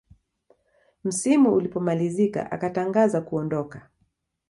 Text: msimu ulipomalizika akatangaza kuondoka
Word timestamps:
msimu 1.03 1.53
ulipomalizika 1.53 2.51
akatangaza 2.51 3.21
kuondoka 3.21 3.89